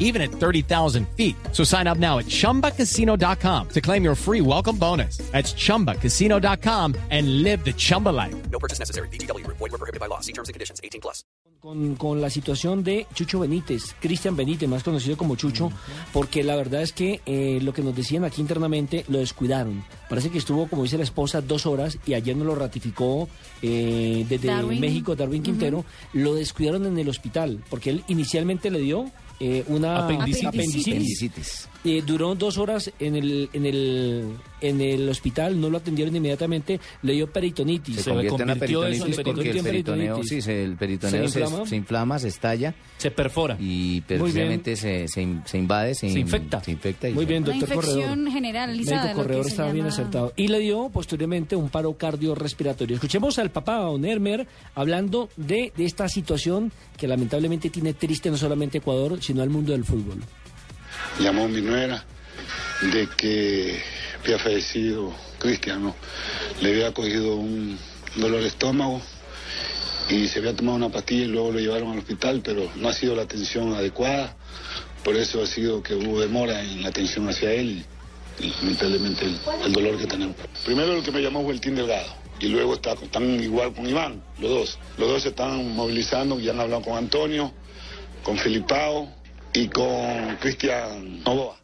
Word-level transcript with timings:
even 0.00 0.20
at 0.20 0.32
30,000 0.32 1.06
feet. 1.16 1.36
So 1.52 1.62
sign 1.62 1.86
up 1.86 1.98
now 1.98 2.18
at 2.18 2.26
chumbacasino.com 2.26 3.68
to 3.68 3.80
claim 3.80 4.02
your 4.02 4.16
free 4.16 4.40
welcome 4.40 4.76
bonus. 4.76 5.18
That's 5.30 5.52
chumbacasino.com 5.54 6.96
and 7.10 7.44
live 7.44 7.64
the 7.64 7.72
Chumba 7.72 8.08
life. 8.08 8.34
No 8.50 8.58
purchase 8.58 8.80
necessary. 8.80 9.08
BGW. 9.08 9.46
Void 9.46 9.60
were 9.60 9.78
prohibited 9.78 10.00
by 10.00 10.06
law. 10.06 10.18
See 10.18 10.32
terms 10.32 10.48
and 10.48 10.54
conditions. 10.54 10.80
18 10.82 11.00
plus. 11.00 11.22
con, 11.60 11.94
con 11.96 12.20
la 12.20 12.30
situación 12.30 12.82
de 12.82 13.06
Chucho 13.14 13.38
Benítez, 13.40 13.94
Cristian 14.00 14.34
Benítez, 14.34 14.68
más 14.68 14.82
conocido 14.82 15.16
como 15.16 15.36
Chucho, 15.36 15.70
porque 16.12 16.42
la 16.42 16.56
verdad 16.56 16.82
es 16.82 16.92
que 16.92 17.20
eh, 17.26 17.60
lo 17.62 17.72
que 17.72 17.82
nos 17.82 17.94
decían 17.94 18.24
aquí 18.24 18.40
internamente 18.40 19.04
lo 19.08 19.18
descuidaron. 19.18 19.84
Parece 20.08 20.30
que 20.30 20.38
estuvo, 20.38 20.68
como 20.68 20.82
dice 20.82 20.96
la 20.96 21.04
esposa, 21.04 21.40
dos 21.40 21.66
horas 21.66 21.98
y 22.06 22.14
ayer 22.14 22.36
nos 22.36 22.46
lo 22.46 22.54
ratificó 22.54 23.28
eh, 23.62 24.24
desde 24.28 24.48
Darwin. 24.48 24.80
México 24.80 25.14
Darwin 25.14 25.42
Quintero. 25.42 25.84
Lo 26.14 26.34
descuidaron 26.34 26.86
en 26.86 26.98
el 26.98 27.08
hospital, 27.08 27.62
porque 27.68 27.90
él 27.90 28.04
inicialmente 28.08 28.70
le 28.70 28.78
dio 28.78 29.10
eh, 29.40 29.64
una 29.68 30.04
Apendicitis. 30.04 30.46
apendicitis. 30.46 31.68
Eh, 31.82 32.02
duró 32.06 32.34
dos 32.34 32.58
horas 32.58 32.92
en 32.98 33.16
el, 33.16 33.48
en 33.54 33.64
el 33.66 34.24
en 34.60 34.82
el 34.82 35.08
hospital, 35.08 35.58
no 35.58 35.70
lo 35.70 35.78
atendieron 35.78 36.14
inmediatamente, 36.14 36.78
le 37.00 37.14
dio 37.14 37.32
peritonitis. 37.32 37.96
Se, 38.02 38.10
convierte 38.10 38.36
en 38.36 38.42
una 38.42 38.52
convirtió 38.52 38.84
eso 38.84 39.06
en 39.06 39.12
peritonitis 39.12 39.24
porque 39.24 39.50
el 39.58 39.64
peritoneo, 39.64 39.96
peritonitis. 40.16 40.28
sí, 40.28 40.42
se- 40.42 40.64
el 40.64 40.76
peritoneo 40.76 41.26
¿Se 41.28 41.32
se, 41.32 41.40
inflama? 41.40 41.66
se 41.66 41.76
inflama, 41.76 42.18
se 42.18 42.28
estalla 42.28 42.74
Se 42.98 43.10
perfora. 43.10 43.56
y 43.58 44.02
precisamente 44.02 44.76
se, 44.76 45.08
se, 45.08 45.22
in- 45.22 45.40
se 45.46 45.56
invade, 45.56 45.94
se, 45.94 46.00
Se 46.00 46.12
in- 46.12 46.18
infecta. 46.18 46.62
se 46.62 46.72
infecta 46.72 47.08
y 47.08 47.14
Muy 47.14 47.24
se- 47.24 47.28
bien, 47.30 47.42
Una 47.44 47.52
doctor 47.56 47.68
infección 47.78 48.04
Corredor. 48.08 48.32
generalizada. 48.32 49.02
Médico 49.04 49.22
Corredor 49.22 49.46
estaba 49.46 49.72
bien 49.72 49.86
acertado. 49.86 50.32
Y 50.36 50.48
le 50.48 50.58
dio 50.58 50.90
posteriormente 50.92 51.56
un 51.56 51.70
paro 51.70 51.94
cardiorrespiratorio. 51.96 52.96
Escuchemos 52.96 53.38
al 53.38 53.50
papá, 53.50 53.76
a 53.78 53.84
don 53.84 54.04
Hermer, 54.04 54.46
hablando 54.74 55.30
de, 55.38 55.72
de 55.74 55.84
esta 55.86 56.06
situación 56.10 56.70
que 56.98 57.08
lamentablemente 57.08 57.70
tiene 57.70 57.94
triste 57.94 58.30
no 58.30 58.36
solamente 58.36 58.76
Ecuador, 58.76 59.22
sino 59.22 59.40
al 59.42 59.48
mundo 59.48 59.72
del 59.72 59.84
fútbol. 59.86 60.18
Llamó 61.20 61.48
mi 61.48 61.60
nuera 61.60 62.04
de 62.92 63.08
que 63.16 63.82
había 64.22 64.38
fallecido 64.38 65.12
Cristian, 65.38 65.82
¿no? 65.82 65.94
Le 66.60 66.70
había 66.70 66.92
cogido 66.92 67.36
un 67.36 67.78
dolor 68.16 68.42
estómago 68.42 69.00
y 70.08 70.28
se 70.28 70.38
había 70.38 70.56
tomado 70.56 70.76
una 70.76 70.88
pastilla 70.88 71.24
y 71.24 71.28
luego 71.28 71.52
lo 71.52 71.60
llevaron 71.60 71.92
al 71.92 71.98
hospital, 71.98 72.40
pero 72.42 72.70
no 72.76 72.88
ha 72.88 72.92
sido 72.92 73.14
la 73.14 73.22
atención 73.22 73.74
adecuada. 73.74 74.34
Por 75.04 75.16
eso 75.16 75.42
ha 75.42 75.46
sido 75.46 75.82
que 75.82 75.94
hubo 75.94 76.20
demora 76.20 76.62
en 76.62 76.82
la 76.82 76.88
atención 76.88 77.28
hacia 77.28 77.52
él 77.52 77.84
y, 78.38 78.50
lamentablemente 78.62 79.26
el, 79.64 79.72
dolor 79.72 79.98
que 79.98 80.06
tenemos. 80.06 80.36
Primero 80.64 80.94
el 80.94 81.02
que 81.02 81.12
me 81.12 81.20
llamó 81.20 81.42
fue 81.44 81.52
el 81.52 81.60
Team 81.60 81.76
Delgado 81.76 82.14
y 82.40 82.48
luego 82.48 82.74
está, 82.74 82.92
están 82.92 83.42
igual 83.42 83.74
con 83.74 83.86
Iván, 83.86 84.22
los 84.38 84.50
dos. 84.50 84.78
Los 84.96 85.08
dos 85.08 85.22
se 85.22 85.28
están 85.30 85.74
movilizando, 85.74 86.38
ya 86.40 86.52
han 86.52 86.60
hablado 86.60 86.82
con 86.82 86.96
Antonio, 86.96 87.52
con 88.22 88.38
Filipao 88.38 89.19
y 89.52 89.68
con 89.68 90.36
Cristian 90.36 91.22
Novoa. 91.24 91.56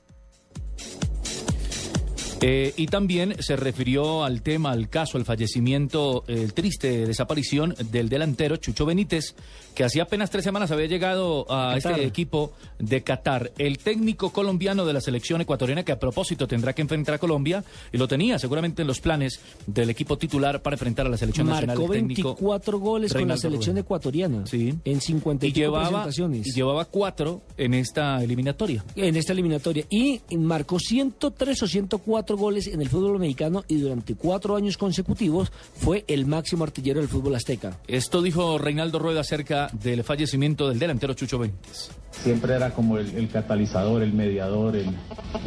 Eh, 2.49 2.73
y 2.77 2.87
también 2.87 3.35
se 3.41 3.57
refirió 3.57 4.23
al 4.23 4.41
tema, 4.41 4.71
al 4.71 4.89
caso, 4.89 5.19
al 5.19 5.25
fallecimiento, 5.25 6.23
el 6.29 6.53
triste 6.53 7.05
desaparición 7.05 7.75
del 7.91 8.09
delantero 8.09 8.57
Chucho 8.57 8.87
Benítez, 8.87 9.35
que 9.75 9.83
hacía 9.83 10.05
apenas 10.05 10.31
tres 10.31 10.45
semanas 10.45 10.71
había 10.71 10.87
llegado 10.87 11.45
a 11.53 11.75
Qatar. 11.75 11.93
este 11.95 12.07
equipo 12.07 12.53
de 12.79 13.03
Qatar. 13.03 13.51
El 13.59 13.79
técnico 13.79 14.31
colombiano 14.31 14.87
de 14.87 14.93
la 14.93 15.01
selección 15.01 15.41
ecuatoriana, 15.41 15.83
que 15.83 15.91
a 15.91 15.99
propósito 15.99 16.47
tendrá 16.47 16.73
que 16.73 16.83
enfrentar 16.83 17.17
a 17.17 17.19
Colombia, 17.19 17.65
y 17.93 17.99
lo 17.99 18.07
tenía 18.07 18.39
seguramente 18.39 18.83
en 18.83 18.89
los 18.89 19.01
planes 19.01 19.41
del 19.67 19.91
equipo 19.91 20.17
titular 20.17 20.63
para 20.63 20.75
enfrentar 20.75 21.07
a 21.07 21.09
la 21.09 21.17
selección 21.17 21.49
nacional. 21.49 21.77
Marcó 21.79 21.93
el 21.93 21.99
técnico 22.01 22.29
24 22.37 22.79
goles 22.79 23.13
con 23.13 23.27
la 23.27 23.37
selección 23.37 23.77
ecuatoriana 23.79 24.47
Sí. 24.47 24.73
en 24.85 24.99
Y 24.99 25.01
55 25.01 25.53
llevaba, 25.53 25.85
presentaciones. 25.89 26.47
y 26.47 26.53
llevaba 26.53 26.85
cuatro 26.85 27.43
en 27.57 27.75
esta 27.75 28.23
eliminatoria. 28.23 28.85
en 28.95 29.17
esta 29.17 29.33
eliminatoria 29.33 29.85
y 29.91 30.21
marcó 30.37 30.79
103 30.79 31.63
o 31.65 31.67
104 31.67 32.36
goles 32.37 32.67
en 32.69 32.81
el 32.81 32.89
fútbol 32.89 33.19
mexicano 33.19 33.65
y 33.69 33.79
durante 33.81 34.15
cuatro 34.15 34.57
años 34.57 34.77
consecutivos 34.77 35.51
fue 35.75 36.05
el 36.09 36.27
máximo 36.27 36.65
artillero 36.65 37.01
del 37.01 37.09
fútbol 37.09 37.35
azteca. 37.35 37.79
Esto 37.89 38.23
dijo 38.23 38.59
Reinaldo 38.59 38.99
Rueda 38.99 39.21
acerca 39.21 39.69
del 39.73 40.05
fallecimiento 40.05 40.69
del 40.69 40.79
delantero 40.79 41.15
Chucho 41.15 41.39
Benítez. 41.39 41.91
siempre 42.11 42.55
era 42.55 42.71
como 42.71 42.99
el, 42.99 43.15
el 43.17 43.29
catalizador, 43.29 44.03
el 44.03 44.13
mediador, 44.13 44.77
el, 44.77 44.89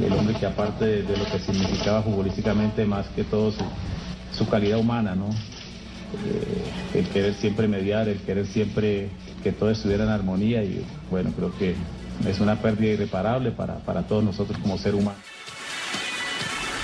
el 0.03 0.13
hombre 0.13 0.35
que 0.39 0.45
aparte 0.45 0.85
de, 0.85 1.03
de 1.03 1.17
lo 1.17 1.25
que 1.25 1.39
significaba 1.39 2.03
futbolísticamente, 2.03 2.85
más 2.85 3.07
que 3.07 3.23
todo 3.23 3.51
su, 3.51 3.63
su 4.37 4.47
calidad 4.49 4.79
humana, 4.79 5.15
¿no? 5.15 5.29
Eh, 5.29 6.99
el 6.99 7.07
querer 7.09 7.35
siempre 7.35 7.67
mediar, 7.67 8.09
el 8.09 8.17
querer 8.19 8.47
siempre 8.47 9.09
que 9.43 9.51
todo 9.51 9.69
estuviera 9.69 10.03
en 10.05 10.09
armonía 10.09 10.63
y 10.63 10.83
bueno, 11.11 11.31
creo 11.35 11.55
que 11.57 11.75
es 12.27 12.39
una 12.39 12.61
pérdida 12.61 12.93
irreparable 12.93 13.51
para, 13.51 13.75
para 13.79 14.07
todos 14.07 14.23
nosotros 14.23 14.57
como 14.59 14.77
ser 14.77 14.95
humano. 14.95 15.17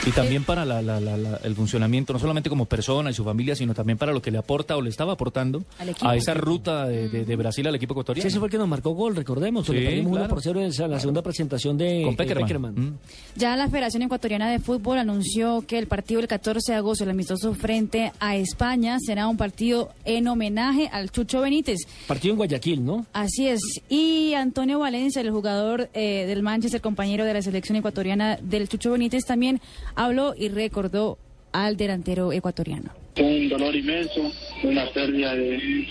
Y 0.05 0.11
también 0.11 0.43
para 0.43 0.65
la- 0.65 0.83
la- 0.83 0.99
la- 0.99 1.17
la- 1.17 1.37
el 1.43 1.55
funcionamiento, 1.55 2.13
no 2.13 2.19
solamente 2.19 2.47
como 2.47 2.65
persona 2.65 3.09
y 3.09 3.13
su 3.15 3.23
familia, 3.23 3.55
sino 3.55 3.73
también 3.73 3.97
para 3.97 4.13
lo 4.13 4.21
que 4.21 4.29
le 4.29 4.37
aporta 4.37 4.77
o 4.77 4.81
le 4.81 4.89
estaba 4.91 5.13
aportando 5.13 5.63
equipo. 5.81 6.07
a 6.07 6.15
esa 6.15 6.35
ruta 6.35 6.85
de, 6.87 7.09
de- 7.09 7.25
de 7.25 7.35
Brasil 7.35 7.65
al 7.67 7.73
equipo 7.75 7.93
Sí, 7.93 7.95
ecuatoriano. 7.95 8.27
ese 8.27 8.37
fue 8.37 8.47
el 8.47 8.51
que 8.51 8.57
nos 8.59 8.67
marcó 8.67 8.91
gol, 8.91 9.15
recordemos, 9.15 9.65
Sí, 9.65 9.71
perdimos 9.73 10.11
claro. 10.13 10.29
por 10.29 10.41
cero 10.43 10.59
en 10.61 10.67
esa- 10.67 10.87
la 10.87 10.99
segunda 10.99 11.23
presentación 11.23 11.75
de 11.77 12.03
Con 12.03 12.13
eh, 12.13 12.17
Peckerman. 12.17 12.75
Mm. 12.75 12.97
Ya 13.35 13.55
la 13.55 13.67
Federación 13.67 14.03
Ecuatoriana 14.03 14.49
de 14.51 14.59
Fútbol 14.59 14.99
anunció 14.99 15.63
que 15.67 15.79
el 15.79 15.87
partido 15.87 16.19
del 16.21 16.27
14 16.27 16.73
de 16.73 16.77
agosto, 16.77 17.03
el 17.03 17.09
amistoso 17.09 17.55
frente 17.55 18.11
a 18.19 18.35
España, 18.35 18.97
será 18.99 19.27
un 19.27 19.37
partido 19.37 19.89
en 20.05 20.27
homenaje 20.27 20.87
al 20.91 21.11
Chucho 21.11 21.41
Benítez. 21.41 21.79
Partido 22.07 22.33
en 22.33 22.37
Guayaquil, 22.37 22.85
¿no? 22.85 23.07
Así 23.11 23.47
es. 23.47 23.59
Y 23.89 24.33
Antonio 24.35 24.77
Valencia, 24.77 25.21
el 25.21 25.31
jugador 25.31 25.89
eh, 25.95 26.25
del 26.27 26.43
Manchester, 26.43 26.79
compañero 26.79 27.25
de 27.25 27.33
la 27.33 27.41
selección 27.41 27.75
ecuatoriana 27.77 28.37
del 28.41 28.69
Chucho 28.69 28.91
Benítez, 28.91 29.25
también 29.25 29.59
habló 29.95 30.33
y 30.37 30.49
recordó 30.49 31.17
al 31.51 31.77
delantero 31.77 32.31
ecuatoriano. 32.33 32.91
un 33.17 33.47
dolor 33.47 33.73
inmenso, 33.73 34.29
una 34.63 34.85
pérdida 34.91 35.33
de, 35.35 35.87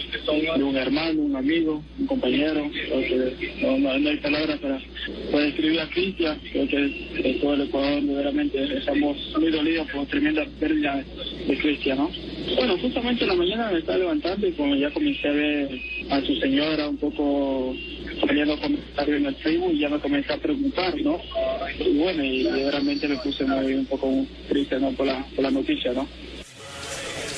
un 0.63 0.77
hermano, 0.77 1.23
un 1.23 1.37
amigo, 1.37 1.83
un 1.99 2.07
compañero. 2.07 2.71
No, 3.63 3.79
no- 3.79 3.91
hay 4.11 4.17
palabras 4.19 4.59
para, 4.61 4.79
para 5.33 5.45
describir 5.45 5.81
a 5.81 5.89
Cristian. 5.89 6.39
Creo 6.53 6.69
que 6.69 7.39
todo 7.41 7.55
el 7.55 7.63
Ecuador 7.63 8.03
verdaderamente 8.03 8.77
estamos 8.77 9.17
muy 9.41 9.51
dolidos 9.51 9.91
por 9.91 10.05
tremenda 10.07 10.45
pérdida 10.61 11.03
de 11.49 11.59
Cristian, 11.59 11.97
¿no? 11.99 12.11
Bueno, 12.57 12.77
justamente 12.79 13.25
en 13.25 13.31
la 13.31 13.37
mañana 13.37 13.71
me 13.71 13.79
estaba 13.79 13.99
levantando 13.99 14.47
y 14.47 14.53
como 14.53 14.75
ya 14.77 14.91
comencé 14.91 15.29
a 15.29 15.33
ver 15.33 15.81
a 16.11 16.21
su 16.21 16.37
señora 16.37 16.89
un 16.89 16.99
poco 16.99 17.75
poniendo 18.21 18.59
comentarios 18.61 19.19
en 19.19 19.27
el 19.27 19.35
Facebook 19.37 19.73
y 19.73 19.79
ya 19.79 19.89
me 19.89 19.99
comencé 19.99 20.33
a 20.33 20.37
preguntar, 20.37 20.95
¿no? 21.01 21.21
Y 21.79 21.99
bueno, 21.99 22.23
y 22.23 22.45
verdaderamente 22.45 23.09
me 23.09 23.17
puse 23.17 23.45
muy 23.45 23.75
un 23.75 23.87
poco 23.87 24.27
triste, 24.49 24.79
¿no? 24.79 24.93
Por 24.93 25.07
la, 25.07 25.25
por 25.35 25.43
la 25.43 25.51
noticia, 25.51 25.93
¿no? 25.93 26.07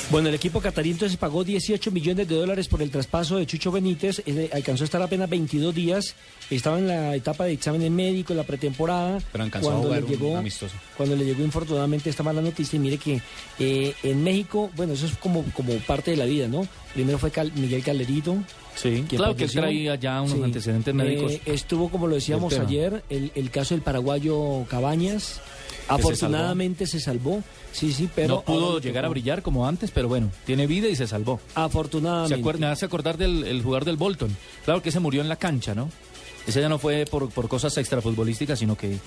Bueno, 0.09 0.29
el 0.29 0.37
equipo 0.37 0.61
catarí 0.61 0.93
entonces 0.93 1.19
pagó 1.19 1.43
18 1.43 1.91
millones 1.91 2.29
de 2.29 2.37
dólares 2.37 2.69
por 2.69 2.81
el 2.81 2.91
traspaso 2.91 3.39
de 3.39 3.47
Chucho 3.47 3.73
Benítez. 3.73 4.23
Alcanzó 4.53 4.85
a 4.85 4.87
estar 4.87 5.03
apenas 5.03 5.29
22 5.29 5.75
días. 5.75 6.15
Estaba 6.49 6.79
en 6.79 6.87
la 6.87 7.17
etapa 7.17 7.45
de 7.45 7.55
exámenes 7.55 7.91
médicos, 7.91 8.37
la 8.37 8.45
pretemporada. 8.45 9.19
Pero 9.33 9.43
alcanzó 9.43 9.69
a 9.69 9.73
cuando 9.73 9.89
jugar 9.89 10.01
le 10.03 10.07
un 10.07 10.13
llegó, 10.13 10.37
amistoso. 10.37 10.75
Cuando 10.97 11.17
le 11.17 11.25
llegó 11.25 11.43
infortunadamente 11.43 12.09
esta 12.09 12.23
mala 12.23 12.41
noticia. 12.41 12.77
Y 12.77 12.81
mire 12.81 12.99
que 12.99 13.21
eh, 13.59 13.95
en 14.05 14.23
México, 14.23 14.71
bueno, 14.77 14.93
eso 14.93 15.07
es 15.07 15.17
como, 15.17 15.43
como 15.55 15.73
parte 15.79 16.13
de 16.13 16.17
la 16.19 16.25
vida, 16.25 16.47
¿no? 16.47 16.69
Primero 16.95 17.19
fue 17.19 17.33
Cal- 17.33 17.53
Miguel 17.57 17.83
Calderito. 17.83 18.37
Sí, 18.77 19.05
que 19.09 19.17
claro 19.17 19.35
que 19.35 19.45
él 19.45 19.51
traía 19.53 19.97
ya 19.97 20.21
unos 20.23 20.37
Sí. 20.39 20.43
antecedentes 20.45 20.95
médicos. 20.95 21.33
Eh, 21.33 21.41
estuvo, 21.47 21.89
como 21.89 22.07
lo 22.07 22.15
decíamos 22.15 22.57
ayer, 22.57 23.03
el, 23.11 23.33
el 23.35 23.51
caso 23.51 23.75
del 23.75 23.83
paraguayo 23.83 24.65
Cabañas. 24.69 25.41
Se 25.87 25.93
Afortunadamente 25.93 26.87
se 26.87 27.01
salvó. 27.01 27.43
Sí, 27.73 27.93
sí, 27.93 28.09
pero. 28.15 28.37
no 28.37 28.43
pudo 28.43 28.81
llegar 28.81 29.05
a 29.05 29.09
brillar 29.09 29.43
como 29.43 29.67
antes, 29.67 29.91
pero 29.91 30.09
bueno, 30.09 30.31
tiene 30.47 30.67
vida 30.67 30.89
y 30.89 30.97
se 30.97 31.07
salvó. 31.07 31.41
Afortunadamente. 31.55 32.35
¿Se 32.35 32.41
acuerda, 32.41 32.61
me 32.61 32.73
hace 32.73 32.87
acordar 32.87 33.17
del 33.19 33.45
el 33.45 33.63
jugador 33.63 33.85
del 33.85 33.97
Bolton. 33.97 34.35
Claro 34.65 34.83
que 34.83 34.91
se 34.91 35.01
murió 35.01 35.21
en 35.21 35.29
la 35.29 35.37
cancha, 35.37 35.75
¿no? 35.75 35.91
Ese 36.47 36.61
ya 36.61 36.69
no 36.69 36.79
fue 36.79 37.07
por, 37.11 37.29
por 37.31 37.49
cosas 37.49 37.77
extrafutbolísticas, 37.77 38.57
sino 38.61 38.77
que 38.77 38.93
eh, 38.93 38.99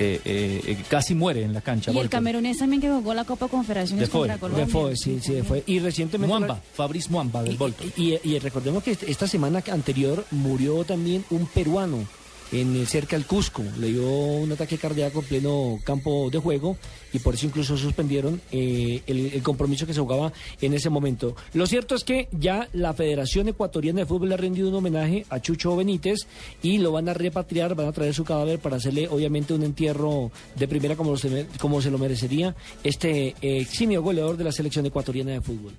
eh, 0.00 0.20
eh, 0.24 0.76
casi 0.88 1.14
muere 1.14 1.44
en 1.44 1.54
la 1.54 1.60
cancha. 1.60 1.92
Y 1.92 1.98
el 1.98 2.08
camerunés 2.08 2.58
también 2.58 2.82
que 2.82 2.88
jugó 2.90 3.14
la 3.14 3.24
Copa 3.24 3.46
Confederaciones 3.46 4.08
contra 4.08 4.36
Colombia. 4.36 4.66
Defoe, 4.66 4.96
sí, 4.96 5.20
sí, 5.22 5.40
fue. 5.46 5.62
Y 5.66 5.78
recientemente. 5.78 6.26
Muamba, 6.28 6.60
Fabrice 6.74 7.08
Muamba 7.10 7.44
del 7.44 7.56
Bolton. 7.56 7.92
Y, 7.96 8.14
y- 8.14 8.20
y 8.24 8.38
recordemos 8.40 8.82
que 8.82 8.98
esta 9.06 9.28
semana 9.28 9.62
anterior 9.70 10.24
murió 10.32 10.82
también 10.84 11.24
un 11.30 11.46
peruano. 11.46 11.98
En 12.52 12.86
cerca 12.86 13.16
del 13.16 13.26
Cusco. 13.26 13.62
Le 13.78 13.88
dio 13.88 14.06
un 14.08 14.50
ataque 14.52 14.78
cardíaco 14.78 15.20
en 15.20 15.26
pleno 15.26 15.78
campo 15.84 16.30
de 16.30 16.38
juego 16.38 16.76
y 17.12 17.18
por 17.18 17.34
eso 17.34 17.46
incluso 17.46 17.76
suspendieron 17.76 18.40
eh, 18.52 19.02
el, 19.06 19.42
compromiso 19.42 19.86
que 19.86 19.94
se 19.94 20.00
jugaba 20.00 20.32
en 20.60 20.74
ese 20.74 20.90
momento. 20.90 21.34
Lo 21.54 21.66
cierto 21.66 21.94
es 21.94 22.04
que 22.04 22.28
ya 22.32 22.68
la 22.72 22.94
Federación 22.94 23.48
Ecuatoriana 23.48 24.00
de 24.00 24.06
Fútbol 24.06 24.32
ha 24.32 24.36
rendido 24.36 24.68
un 24.68 24.74
homenaje 24.74 25.24
a 25.30 25.40
Chucho 25.40 25.76
Benítez 25.76 26.20
y 26.62 26.78
lo 26.78 26.92
van 26.92 27.08
a 27.08 27.14
repatriar, 27.14 27.74
van 27.74 27.86
a 27.88 27.92
traer 27.92 28.14
su 28.14 28.24
cadáver 28.24 28.58
para 28.58 28.76
hacerle 28.76 29.08
obviamente 29.08 29.54
un 29.54 29.62
entierro 29.62 30.30
de 30.56 30.68
primera 30.68 30.96
como, 30.96 31.16
se- 31.16 31.46
como 31.60 31.80
se 31.80 31.90
lo 31.90 31.98
merecería 31.98 32.54
este 32.84 33.28
eh, 33.28 33.58
eximio 33.60 34.02
goleador 34.02 34.36
de 34.36 34.44
la 34.44 34.52
selección 34.52 34.86
ecuatoriana 34.86 35.32
de 35.32 35.40
fútbol. 35.40 35.72